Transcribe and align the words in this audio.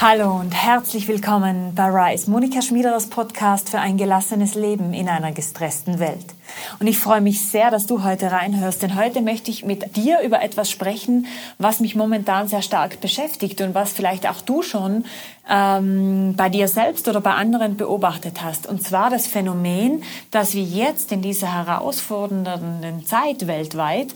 Hallo 0.00 0.30
und 0.30 0.52
herzlich 0.52 1.08
willkommen 1.08 1.74
bei 1.74 1.86
Rise, 1.86 2.30
Monika 2.30 2.62
Schmiederers 2.62 3.08
Podcast 3.08 3.68
für 3.68 3.80
ein 3.80 3.96
gelassenes 3.96 4.54
Leben 4.54 4.94
in 4.94 5.08
einer 5.08 5.32
gestressten 5.32 5.98
Welt. 5.98 6.24
Und 6.78 6.86
ich 6.86 7.00
freue 7.00 7.20
mich 7.20 7.48
sehr, 7.48 7.72
dass 7.72 7.86
du 7.86 8.04
heute 8.04 8.30
reinhörst, 8.30 8.80
denn 8.80 8.94
heute 8.94 9.22
möchte 9.22 9.50
ich 9.50 9.64
mit 9.64 9.96
dir 9.96 10.20
über 10.20 10.40
etwas 10.40 10.70
sprechen, 10.70 11.26
was 11.58 11.80
mich 11.80 11.96
momentan 11.96 12.46
sehr 12.46 12.62
stark 12.62 13.00
beschäftigt 13.00 13.60
und 13.60 13.74
was 13.74 13.90
vielleicht 13.90 14.28
auch 14.30 14.40
du 14.40 14.62
schon 14.62 15.04
ähm, 15.50 16.34
bei 16.36 16.48
dir 16.48 16.68
selbst 16.68 17.08
oder 17.08 17.20
bei 17.20 17.32
anderen 17.32 17.76
beobachtet 17.76 18.40
hast. 18.40 18.68
Und 18.68 18.84
zwar 18.84 19.10
das 19.10 19.26
Phänomen, 19.26 20.04
dass 20.30 20.54
wir 20.54 20.62
jetzt 20.62 21.10
in 21.10 21.22
dieser 21.22 21.52
herausfordernden 21.52 23.04
Zeit 23.04 23.48
weltweit 23.48 24.14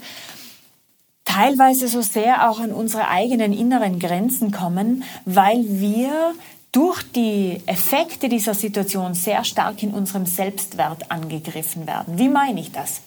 teilweise 1.33 1.89
so 1.89 2.03
sehr 2.03 2.51
auch 2.51 2.61
an 2.61 2.73
unsere 2.73 3.09
eigenen 3.09 3.53
inneren 3.53 3.99
Grenzen 3.99 4.51
kommen, 4.51 5.05
weil 5.25 5.65
wir 5.67 6.35
durch 6.73 7.03
die 7.15 7.61
Effekte 7.67 8.29
dieser 8.29 8.55
Situation 8.55 9.15
sehr 9.15 9.45
stark 9.45 9.83
in 9.83 9.93
unserem 9.93 10.27
Selbstwert 10.27 11.11
angegriffen 11.11 11.87
werden. 11.87 12.19
Wie 12.19 12.29
meine 12.29 12.61
ich 12.61 12.73
das? 12.73 13.03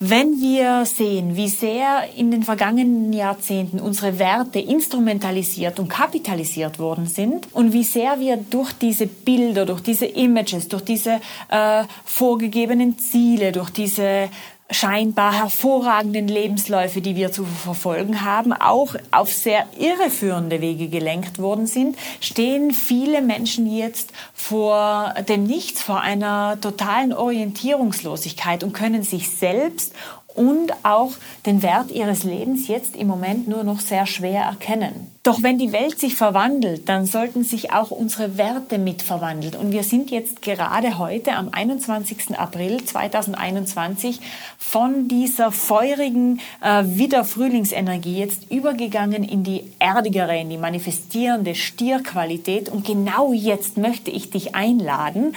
Wenn 0.00 0.40
wir 0.40 0.84
sehen, 0.84 1.36
wie 1.36 1.48
sehr 1.48 2.02
in 2.16 2.30
den 2.30 2.42
vergangenen 2.42 3.12
Jahrzehnten 3.12 3.78
unsere 3.80 4.18
Werte 4.18 4.58
instrumentalisiert 4.58 5.78
und 5.78 5.88
kapitalisiert 5.88 6.78
worden 6.78 7.06
sind 7.06 7.46
und 7.54 7.72
wie 7.72 7.84
sehr 7.84 8.18
wir 8.18 8.36
durch 8.36 8.72
diese 8.72 9.06
Bilder, 9.06 9.64
durch 9.64 9.80
diese 9.80 10.06
Images, 10.06 10.68
durch 10.68 10.82
diese 10.84 11.20
äh, 11.48 11.84
vorgegebenen 12.04 12.98
Ziele, 12.98 13.52
durch 13.52 13.70
diese 13.70 14.28
scheinbar 14.70 15.34
hervorragenden 15.34 16.26
Lebensläufe, 16.26 17.00
die 17.00 17.16
wir 17.16 17.30
zu 17.30 17.44
verfolgen 17.44 18.24
haben, 18.24 18.52
auch 18.52 18.94
auf 19.10 19.32
sehr 19.32 19.66
irreführende 19.78 20.60
Wege 20.60 20.88
gelenkt 20.88 21.38
worden 21.38 21.66
sind, 21.66 21.96
stehen 22.20 22.72
viele 22.72 23.20
Menschen 23.20 23.70
jetzt 23.70 24.12
vor 24.32 25.14
dem 25.28 25.44
Nichts, 25.44 25.82
vor 25.82 26.00
einer 26.00 26.58
totalen 26.60 27.12
Orientierungslosigkeit 27.12 28.64
und 28.64 28.72
können 28.72 29.02
sich 29.02 29.30
selbst 29.30 29.94
und 30.34 30.72
auch 30.82 31.12
den 31.46 31.62
Wert 31.62 31.90
ihres 31.90 32.24
Lebens 32.24 32.68
jetzt 32.68 32.96
im 32.96 33.06
Moment 33.06 33.48
nur 33.48 33.64
noch 33.64 33.80
sehr 33.80 34.06
schwer 34.06 34.42
erkennen. 34.42 35.10
Doch 35.22 35.42
wenn 35.42 35.56
die 35.56 35.72
Welt 35.72 35.98
sich 35.98 36.16
verwandelt, 36.16 36.88
dann 36.88 37.06
sollten 37.06 37.44
sich 37.44 37.72
auch 37.72 37.90
unsere 37.90 38.36
Werte 38.36 38.76
mit 38.76 39.00
verwandeln. 39.00 39.54
Und 39.54 39.72
wir 39.72 39.82
sind 39.82 40.10
jetzt 40.10 40.42
gerade 40.42 40.98
heute 40.98 41.32
am 41.32 41.48
21. 41.50 42.38
April 42.38 42.84
2021 42.84 44.20
von 44.58 45.08
dieser 45.08 45.50
feurigen 45.50 46.40
äh, 46.60 46.84
Wiederfrühlingsenergie 46.84 48.18
jetzt 48.18 48.50
übergegangen 48.50 49.24
in 49.24 49.44
die 49.44 49.72
erdigere, 49.78 50.38
in 50.38 50.50
die 50.50 50.58
manifestierende 50.58 51.54
Stierqualität. 51.54 52.68
Und 52.68 52.84
genau 52.84 53.32
jetzt 53.32 53.78
möchte 53.78 54.10
ich 54.10 54.30
dich 54.30 54.54
einladen, 54.54 55.34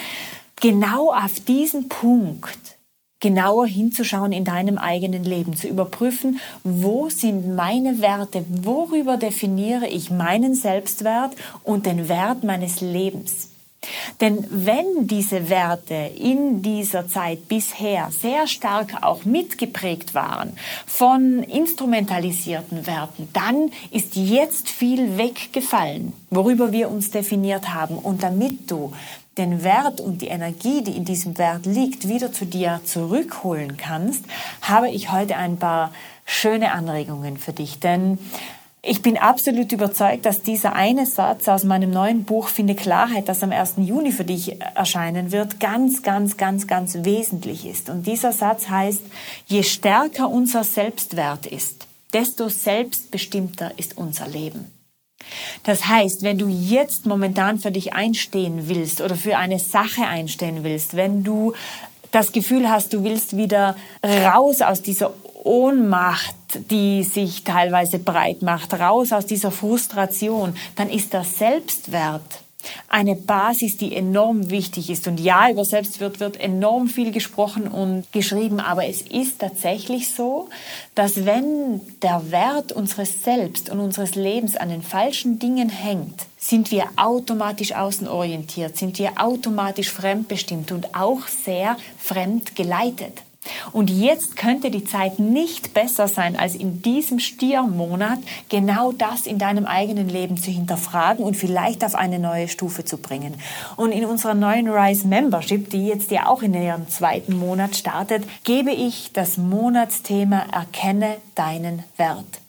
genau 0.60 1.14
auf 1.14 1.40
diesen 1.40 1.88
Punkt 1.88 2.77
genauer 3.20 3.68
hinzuschauen 3.68 4.32
in 4.32 4.44
deinem 4.44 4.78
eigenen 4.78 5.24
Leben, 5.24 5.56
zu 5.56 5.68
überprüfen, 5.68 6.40
wo 6.64 7.10
sind 7.10 7.56
meine 7.56 8.02
Werte, 8.02 8.46
worüber 8.48 9.18
definiere 9.18 9.88
ich 9.88 10.12
meinen 10.12 10.54
Selbstwert 10.54 11.36
und 11.64 11.86
den 11.86 12.10
Wert 12.10 12.44
meines 12.44 12.82
Lebens. 12.82 13.50
Denn 14.22 14.46
wenn 14.50 15.08
diese 15.08 15.50
Werte 15.50 16.12
in 16.18 16.62
dieser 16.62 17.08
Zeit 17.08 17.48
bisher 17.48 18.10
sehr 18.12 18.48
stark 18.48 19.04
auch 19.04 19.24
mitgeprägt 19.24 20.14
waren 20.14 20.54
von 20.86 21.44
instrumentalisierten 21.44 22.88
Werten, 22.88 23.30
dann 23.34 23.72
ist 23.92 24.16
jetzt 24.16 24.70
viel 24.70 25.18
weggefallen, 25.18 26.14
worüber 26.30 26.72
wir 26.72 26.90
uns 26.90 27.12
definiert 27.12 27.74
haben. 27.74 27.98
Und 27.98 28.24
damit 28.24 28.70
du 28.70 28.94
den 29.38 29.64
Wert 29.64 30.02
und 30.02 30.22
die 30.22 30.28
Energie, 30.28 30.84
die 30.84 30.98
in 30.98 31.06
diesem 31.06 31.38
Wert 31.38 31.66
liegt, 31.66 32.08
wieder 32.08 32.32
zu 32.32 32.46
dir 32.46 32.82
zurückholen 32.84 33.78
kannst, 33.78 34.26
habe 34.62 34.90
ich 34.90 35.12
heute 35.12 35.38
ein 35.38 35.58
paar 35.58 35.92
schöne 36.26 36.72
Anregungen 36.72 37.38
für 37.38 37.54
dich. 37.54 37.80
Denn 37.80 38.18
ich 38.82 39.02
bin 39.02 39.18
absolut 39.18 39.72
überzeugt, 39.72 40.26
dass 40.26 40.44
dieser 40.44 40.74
eine 40.74 41.06
Satz 41.06 41.48
aus 41.50 41.64
meinem 41.64 41.92
neuen 41.92 42.24
Buch 42.24 42.48
Finde 42.48 42.74
Klarheit, 42.74 43.28
das 43.28 43.44
am 43.44 43.52
1. 43.52 43.74
Juni 43.78 44.12
für 44.12 44.24
dich 44.24 44.62
erscheinen 44.62 45.32
wird, 45.32 45.60
ganz, 45.60 46.04
ganz, 46.04 46.38
ganz, 46.38 46.68
ganz 46.68 46.96
wesentlich 47.02 47.66
ist. 47.66 47.90
Und 47.90 48.08
dieser 48.08 48.32
Satz 48.32 48.70
heißt, 48.70 49.02
je 49.48 49.64
stärker 49.64 50.30
unser 50.30 50.64
Selbstwert 50.64 51.48
ist, 51.48 51.88
desto 52.14 52.48
selbstbestimmter 52.48 53.72
ist 53.78 53.98
unser 53.98 54.28
Leben. 54.28 54.77
Das 55.64 55.88
heißt, 55.88 56.24
wenn 56.24 56.38
du 56.38 56.48
jetzt 56.48 57.06
momentan 57.06 57.60
für 57.60 57.72
dich 57.72 57.94
einstehen 57.94 58.70
willst 58.70 59.02
oder 59.02 59.16
für 59.16 59.38
eine 59.38 59.60
Sache 59.60 60.04
einstehen 60.04 60.64
willst, 60.64 60.96
wenn 60.96 61.24
du 61.24 61.54
das 62.12 62.32
Gefühl 62.32 62.70
hast, 62.70 62.94
du 62.94 63.04
willst 63.04 63.36
wieder 63.36 63.76
raus 64.04 64.62
aus 64.62 64.82
dieser 64.82 65.14
Ohnmacht, 65.44 66.36
die 66.72 67.04
sich 67.04 67.44
teilweise 67.44 68.00
breit 68.00 68.42
macht, 68.42 68.74
raus 68.74 69.12
aus 69.12 69.26
dieser 69.26 69.52
Frustration, 69.52 70.56
dann 70.76 70.90
ist 70.90 71.14
der 71.14 71.24
Selbstwert 71.24 72.42
eine 72.88 73.16
Basis, 73.16 73.78
die 73.78 73.96
enorm 73.96 74.50
wichtig 74.50 74.90
ist. 74.90 75.08
Und 75.08 75.20
ja, 75.20 75.50
über 75.50 75.66
Selbstwert 75.66 76.20
wird 76.20 76.40
enorm 76.40 76.88
viel 76.88 77.12
gesprochen 77.12 77.68
und 77.68 78.12
geschrieben, 78.12 78.60
aber 78.60 78.86
es 78.86 79.02
ist 79.02 79.40
tatsächlich 79.40 80.12
so, 80.14 80.50
dass 80.96 81.26
wenn 81.26 81.82
der 82.02 82.32
Wert 82.32 82.72
unseres 82.72 83.24
Selbst 83.24 83.70
und 83.70 83.80
unseres 83.80 84.16
Lebens 84.16 84.56
an 84.56 84.70
den 84.70 84.82
falschen 84.82 85.40
Dingen 85.40 85.70
hängt, 85.70 86.26
sind 86.38 86.72
wir 86.72 86.86
automatisch 86.96 87.74
außenorientiert, 87.74 88.78
sind 88.78 89.00
wir 89.00 89.14
automatisch 89.18 89.92
fremdbestimmt 89.92 90.72
und 90.72 90.96
auch 90.96 91.28
sehr 91.28 91.78
fremd 91.98 92.56
geleitet. 92.56 93.24
Und 93.72 93.90
jetzt 93.90 94.36
könnte 94.36 94.72
die 94.72 94.84
Zeit 94.84 95.20
nicht 95.20 95.74
besser 95.74 96.08
sein, 96.08 96.36
als 96.36 96.56
in 96.56 96.82
diesem 96.82 97.20
Stiermonat 97.20 98.20
genau 98.50 98.92
das 98.92 99.26
in 99.26 99.38
deinem 99.38 99.66
eigenen 99.66 100.10
Leben 100.10 100.38
zu 100.38 100.52
hinterfragen 100.52 101.24
und 101.24 101.36
vielleicht 101.36 101.84
auf 101.84 101.96
eine 101.96 102.20
neue 102.20 102.48
Stufe 102.48 102.86
zu 102.86 102.98
bringen. 102.98 103.36
Und 103.76 103.92
in 103.92 104.06
unserer 104.06 104.34
neuen 104.34 104.70
Rise 104.70 105.08
Membership, 105.08 105.70
die 105.70 105.88
jetzt 105.88 106.12
ja 106.12 106.28
auch 106.28 106.42
in 106.42 106.54
ihrem 106.54 106.88
zweiten 106.90 107.38
Monat 107.38 107.76
startet, 107.76 108.24
gebe 108.44 108.72
ich 108.72 109.12
das 109.14 109.38
Monatsthema 109.38 110.44
Erkenne 110.52 111.18
deinen 111.36 111.84
Wert. 111.98 112.42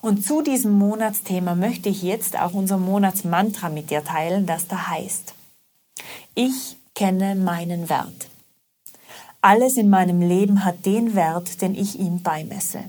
Und 0.00 0.24
zu 0.24 0.42
diesem 0.42 0.72
Monatsthema 0.72 1.54
möchte 1.54 1.88
ich 1.88 2.02
jetzt 2.02 2.38
auch 2.38 2.54
unser 2.54 2.78
Monatsmantra 2.78 3.68
mit 3.68 3.90
dir 3.90 4.04
teilen, 4.04 4.46
das 4.46 4.66
da 4.66 4.88
heißt, 4.88 5.34
ich 6.34 6.76
kenne 6.94 7.34
meinen 7.34 7.88
Wert. 7.88 8.28
Alles 9.40 9.76
in 9.76 9.88
meinem 9.88 10.20
Leben 10.20 10.64
hat 10.64 10.84
den 10.84 11.14
Wert, 11.14 11.62
den 11.62 11.74
ich 11.74 11.98
ihm 11.98 12.22
beimesse. 12.22 12.80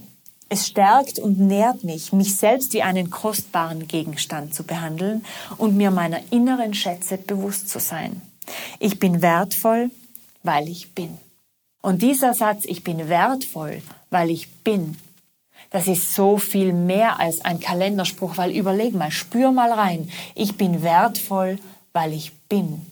Es 0.51 0.65
stärkt 0.65 1.19
und 1.19 1.39
nährt 1.39 1.83
mich, 1.83 2.11
mich 2.11 2.35
selbst 2.35 2.73
wie 2.73 2.81
einen 2.81 3.11
kostbaren 3.11 3.87
Gegenstand 3.87 4.55
zu 4.55 4.63
behandeln 4.63 5.23
und 5.57 5.77
mir 5.77 5.91
meiner 5.91 6.19
inneren 6.31 6.73
Schätze 6.73 7.17
bewusst 7.17 7.69
zu 7.69 7.79
sein. 7.79 8.21
Ich 8.79 8.97
bin 8.97 9.21
wertvoll, 9.21 9.91
weil 10.41 10.67
ich 10.67 10.95
bin. 10.95 11.19
Und 11.83 12.01
dieser 12.01 12.33
Satz, 12.33 12.65
ich 12.65 12.83
bin 12.83 13.09
wertvoll, 13.09 13.83
weil 14.09 14.31
ich 14.31 14.49
bin, 14.63 14.97
das 15.69 15.87
ist 15.87 16.15
so 16.15 16.37
viel 16.37 16.73
mehr 16.73 17.19
als 17.19 17.41
ein 17.41 17.59
Kalenderspruch, 17.59 18.37
weil 18.37 18.51
überleg 18.51 18.95
mal, 18.95 19.11
spür 19.11 19.51
mal 19.51 19.71
rein. 19.71 20.09
Ich 20.33 20.57
bin 20.57 20.81
wertvoll, 20.81 21.59
weil 21.93 22.11
ich 22.13 22.33
bin. 22.49 22.85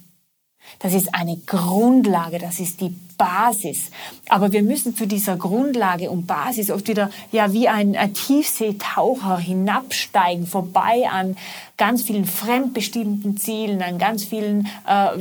Das 0.80 0.94
ist 0.94 1.14
eine 1.14 1.38
Grundlage, 1.38 2.38
das 2.40 2.60
ist 2.60 2.82
die 2.82 2.96
Basis. 3.18 3.90
Aber 4.30 4.52
wir 4.52 4.62
müssen 4.62 4.96
zu 4.96 5.08
dieser 5.08 5.38
Grundlage 5.38 6.10
und 6.10 6.28
Basis 6.28 6.70
oft 6.70 6.88
wieder, 6.88 7.10
ja, 7.32 7.52
wie 7.52 7.68
ein, 7.68 7.96
ein 7.96 8.14
Tiefseetaucher 8.14 9.38
hinabsteigen, 9.38 10.46
vorbei 10.46 11.08
an 11.12 11.36
ganz 11.78 12.04
vielen 12.04 12.26
fremdbestimmten 12.26 13.38
Zielen, 13.38 13.82
an 13.82 13.98
ganz 13.98 14.24
vielen, 14.24 14.68
äh, 14.88 15.18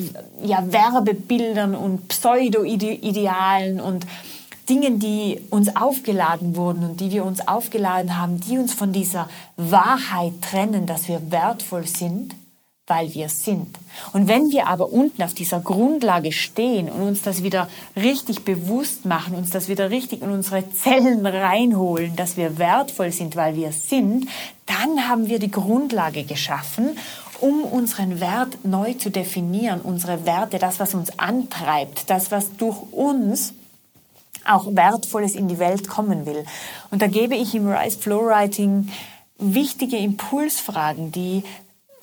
ja, 0.46 0.64
Werbebildern 0.70 1.74
und 1.74 2.08
Pseudo-Idealen 2.08 3.80
und 3.80 4.06
Dingen, 4.68 4.98
die 4.98 5.40
uns 5.50 5.76
aufgeladen 5.76 6.56
wurden 6.56 6.84
und 6.84 7.00
die 7.00 7.12
wir 7.12 7.24
uns 7.24 7.46
aufgeladen 7.46 8.18
haben, 8.18 8.40
die 8.40 8.58
uns 8.58 8.74
von 8.74 8.92
dieser 8.92 9.28
Wahrheit 9.56 10.32
trennen, 10.42 10.86
dass 10.86 11.08
wir 11.08 11.30
wertvoll 11.30 11.86
sind 11.86 12.34
weil 12.86 13.12
wir 13.14 13.28
sind. 13.28 13.76
Und 14.12 14.28
wenn 14.28 14.50
wir 14.50 14.68
aber 14.68 14.92
unten 14.92 15.22
auf 15.22 15.34
dieser 15.34 15.60
Grundlage 15.60 16.30
stehen 16.30 16.88
und 16.88 17.02
uns 17.02 17.22
das 17.22 17.42
wieder 17.42 17.68
richtig 17.96 18.44
bewusst 18.44 19.04
machen, 19.04 19.34
uns 19.34 19.50
das 19.50 19.68
wieder 19.68 19.90
richtig 19.90 20.22
in 20.22 20.30
unsere 20.30 20.70
Zellen 20.70 21.26
reinholen, 21.26 22.14
dass 22.14 22.36
wir 22.36 22.58
wertvoll 22.58 23.10
sind, 23.10 23.34
weil 23.34 23.56
wir 23.56 23.72
sind, 23.72 24.28
dann 24.66 25.08
haben 25.08 25.28
wir 25.28 25.40
die 25.40 25.50
Grundlage 25.50 26.22
geschaffen, 26.24 26.96
um 27.40 27.64
unseren 27.64 28.20
Wert 28.20 28.64
neu 28.64 28.94
zu 28.94 29.10
definieren, 29.10 29.80
unsere 29.80 30.24
Werte, 30.24 30.58
das, 30.58 30.78
was 30.78 30.94
uns 30.94 31.18
antreibt, 31.18 32.08
das, 32.08 32.30
was 32.30 32.56
durch 32.56 32.80
uns 32.92 33.52
auch 34.44 34.66
Wertvolles 34.74 35.34
in 35.34 35.48
die 35.48 35.58
Welt 35.58 35.88
kommen 35.88 36.24
will. 36.24 36.44
Und 36.90 37.02
da 37.02 37.08
gebe 37.08 37.34
ich 37.34 37.54
im 37.54 37.68
Rise 37.68 37.98
Flow 37.98 38.26
Writing 38.26 38.90
wichtige 39.38 39.96
Impulsfragen, 39.98 41.12
die 41.12 41.42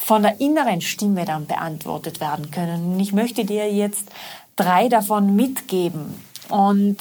von 0.04 0.24
der 0.24 0.42
inneren 0.42 0.82
Stimme 0.82 1.24
dann 1.24 1.46
beantwortet 1.46 2.20
werden 2.20 2.52
können. 2.52 2.94
Und 2.94 3.00
ich 3.00 3.14
möchte 3.14 3.46
dir 3.46 3.74
jetzt 3.74 4.10
drei 4.58 4.90
davon 4.90 5.36
mitgeben. 5.38 6.14
Und 6.50 6.98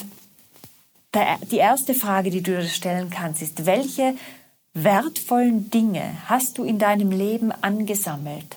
der, 1.13 1.37
die 1.51 1.57
erste 1.57 1.93
Frage, 1.93 2.29
die 2.29 2.41
du 2.41 2.55
dir 2.55 2.67
stellen 2.67 3.09
kannst, 3.09 3.41
ist, 3.41 3.65
welche 3.65 4.15
wertvollen 4.73 5.69
Dinge 5.69 6.15
hast 6.27 6.57
du 6.57 6.63
in 6.63 6.79
deinem 6.79 7.11
Leben 7.11 7.51
angesammelt? 7.51 8.55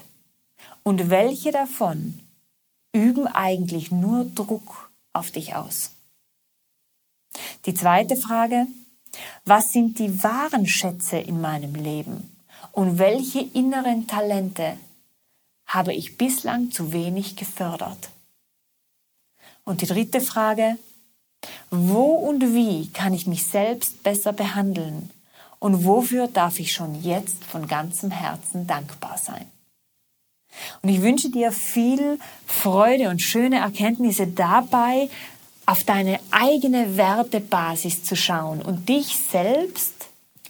Und 0.85 1.11
welche 1.11 1.51
davon 1.51 2.21
üben 2.93 3.27
eigentlich 3.27 3.91
nur 3.91 4.27
Druck 4.27 4.93
auf 5.13 5.33
dich 5.33 5.57
aus? 5.57 5.91
Die 7.67 7.75
zweite 7.75 8.15
Frage, 8.15 8.69
was 9.45 9.73
sind 9.73 9.99
die 9.99 10.23
wahren 10.23 10.67
Schätze 10.67 11.19
in 11.19 11.41
meinem 11.41 11.75
Leben? 11.75 12.36
Und 12.77 12.99
welche 12.99 13.41
inneren 13.41 14.07
Talente 14.07 14.77
habe 15.65 15.95
ich 15.95 16.19
bislang 16.19 16.71
zu 16.71 16.93
wenig 16.93 17.35
gefördert? 17.35 18.11
Und 19.65 19.81
die 19.81 19.87
dritte 19.87 20.21
Frage, 20.21 20.77
wo 21.71 22.03
und 22.03 22.43
wie 22.53 22.93
kann 22.93 23.15
ich 23.15 23.27
mich 23.27 23.47
selbst 23.47 24.03
besser 24.03 24.35
behandeln? 24.35 25.09
Und 25.59 25.87
wofür 25.87 26.29
darf 26.29 26.59
ich 26.61 26.75
schon 26.75 27.03
jetzt 27.03 27.43
von 27.45 27.67
ganzem 27.67 28.11
Herzen 28.11 28.67
dankbar 28.67 29.17
sein? 29.17 29.47
Und 30.83 30.91
ich 30.91 31.01
wünsche 31.01 31.31
dir 31.31 31.53
viel 31.53 32.19
Freude 32.47 33.09
und 33.09 33.23
schöne 33.23 33.61
Erkenntnisse 33.61 34.27
dabei, 34.27 35.09
auf 35.65 35.83
deine 35.83 36.21
eigene 36.31 36.99
Wertebasis 36.99 38.05
zu 38.05 38.17
schauen 38.17 38.61
und 38.61 38.87
dich 38.87 39.17
selbst 39.17 39.96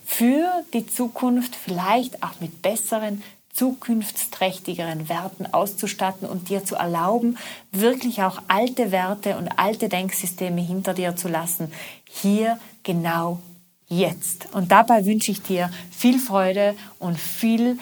für 0.06 0.48
die 0.72 0.86
Zukunft 0.86 1.54
vielleicht 1.56 2.22
auch 2.22 2.40
mit 2.40 2.62
besseren, 2.62 3.22
zukunftsträchtigeren 3.52 5.08
Werten 5.08 5.46
auszustatten 5.52 6.28
und 6.28 6.48
dir 6.48 6.64
zu 6.64 6.76
erlauben, 6.76 7.36
wirklich 7.72 8.22
auch 8.22 8.40
alte 8.48 8.92
Werte 8.92 9.36
und 9.36 9.58
alte 9.58 9.88
Denksysteme 9.88 10.60
hinter 10.60 10.94
dir 10.94 11.16
zu 11.16 11.28
lassen, 11.28 11.72
hier 12.08 12.58
genau 12.82 13.40
jetzt. 13.88 14.48
Und 14.52 14.72
dabei 14.72 15.04
wünsche 15.06 15.30
ich 15.30 15.42
dir 15.42 15.70
viel 15.90 16.18
Freude 16.18 16.74
und 16.98 17.18
viel 17.18 17.78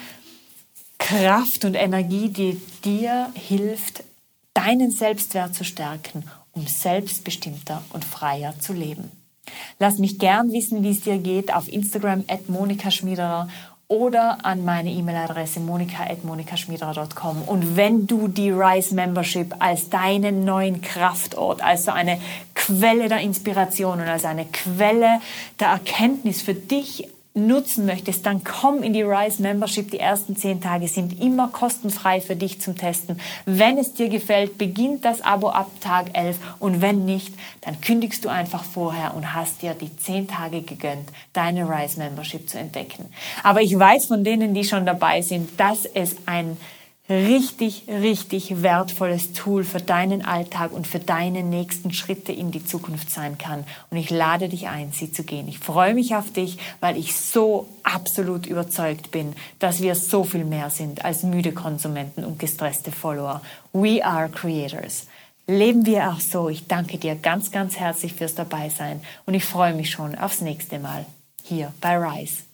Kraft 0.98 1.64
und 1.64 1.74
Energie, 1.74 2.28
die 2.28 2.60
dir 2.84 3.30
hilft, 3.34 4.04
deinen 4.54 4.90
Selbstwert 4.90 5.54
zu 5.54 5.64
stärken 5.64 6.24
um 6.54 6.66
selbstbestimmter 6.66 7.82
und 7.92 8.04
freier 8.04 8.58
zu 8.58 8.72
leben. 8.72 9.10
Lass 9.78 9.98
mich 9.98 10.18
gern 10.18 10.52
wissen, 10.52 10.82
wie 10.82 10.90
es 10.90 11.00
dir 11.00 11.18
geht 11.18 11.54
auf 11.54 11.72
Instagram 11.72 12.24
at 12.28 12.48
Monika 12.48 12.90
Schmiederer 12.90 13.48
oder 13.88 14.44
an 14.44 14.64
meine 14.64 14.90
E-Mail-Adresse 14.90 15.60
monika.monikaschmiederer.com. 15.60 17.42
Und 17.42 17.76
wenn 17.76 18.06
du 18.06 18.28
die 18.28 18.50
Rise 18.50 18.94
Membership 18.94 19.54
als 19.58 19.90
deinen 19.90 20.44
neuen 20.44 20.80
Kraftort, 20.80 21.62
also 21.62 21.90
eine 21.90 22.18
Quelle 22.54 23.08
der 23.08 23.20
Inspiration 23.20 24.00
und 24.00 24.08
als 24.08 24.24
eine 24.24 24.46
Quelle 24.46 25.20
der 25.60 25.68
Erkenntnis 25.68 26.40
für 26.40 26.54
dich 26.54 27.08
nutzen 27.34 27.84
möchtest, 27.84 28.24
dann 28.26 28.44
komm 28.44 28.84
in 28.84 28.92
die 28.92 29.02
Rise 29.02 29.42
Membership. 29.42 29.90
Die 29.90 29.98
ersten 29.98 30.36
zehn 30.36 30.60
Tage 30.60 30.86
sind 30.86 31.20
immer 31.20 31.48
kostenfrei 31.48 32.20
für 32.20 32.36
dich 32.36 32.60
zum 32.60 32.76
Testen. 32.76 33.20
Wenn 33.44 33.76
es 33.76 33.92
dir 33.92 34.08
gefällt, 34.08 34.56
beginnt 34.56 35.04
das 35.04 35.20
Abo 35.20 35.48
ab 35.48 35.68
Tag 35.80 36.10
11 36.12 36.38
und 36.60 36.80
wenn 36.80 37.04
nicht, 37.04 37.34
dann 37.62 37.80
kündigst 37.80 38.24
du 38.24 38.28
einfach 38.28 38.62
vorher 38.62 39.14
und 39.16 39.34
hast 39.34 39.62
dir 39.62 39.74
die 39.74 39.96
zehn 39.96 40.28
Tage 40.28 40.62
gegönnt, 40.62 41.08
deine 41.32 41.68
Rise 41.68 41.98
Membership 41.98 42.48
zu 42.48 42.56
entdecken. 42.56 43.06
Aber 43.42 43.62
ich 43.62 43.76
weiß 43.76 44.06
von 44.06 44.22
denen, 44.22 44.54
die 44.54 44.64
schon 44.64 44.86
dabei 44.86 45.20
sind, 45.20 45.58
dass 45.58 45.86
es 45.86 46.14
ein 46.26 46.56
richtig, 47.08 47.84
richtig 47.88 48.62
wertvolles 48.62 49.34
Tool 49.34 49.62
für 49.64 49.80
deinen 49.80 50.24
Alltag 50.24 50.72
und 50.72 50.86
für 50.86 50.98
deine 50.98 51.42
nächsten 51.42 51.92
Schritte 51.92 52.32
in 52.32 52.50
die 52.50 52.64
Zukunft 52.64 53.10
sein 53.10 53.36
kann. 53.36 53.64
Und 53.90 53.98
ich 53.98 54.10
lade 54.10 54.48
dich 54.48 54.68
ein, 54.68 54.92
sie 54.92 55.12
zu 55.12 55.22
gehen. 55.22 55.46
Ich 55.48 55.58
freue 55.58 55.94
mich 55.94 56.14
auf 56.14 56.32
dich, 56.32 56.58
weil 56.80 56.96
ich 56.96 57.14
so 57.14 57.68
absolut 57.82 58.46
überzeugt 58.46 59.10
bin, 59.10 59.34
dass 59.58 59.82
wir 59.82 59.94
so 59.94 60.24
viel 60.24 60.44
mehr 60.44 60.70
sind 60.70 61.04
als 61.04 61.22
müde 61.22 61.52
Konsumenten 61.52 62.24
und 62.24 62.38
gestresste 62.38 62.90
Follower. 62.90 63.42
We 63.72 64.04
are 64.04 64.30
creators. 64.30 65.06
Leben 65.46 65.84
wir 65.84 66.08
auch 66.08 66.20
so. 66.20 66.48
Ich 66.48 66.68
danke 66.68 66.96
dir 66.96 67.16
ganz, 67.16 67.50
ganz 67.50 67.76
herzlich 67.76 68.14
fürs 68.14 68.34
Dabeisein 68.34 69.02
und 69.26 69.34
ich 69.34 69.44
freue 69.44 69.74
mich 69.74 69.90
schon 69.90 70.14
aufs 70.14 70.40
nächste 70.40 70.78
Mal 70.78 71.04
hier 71.42 71.74
bei 71.82 71.98
Rise. 71.98 72.44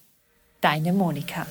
Deine 0.61 0.93
Monika. 0.93 1.47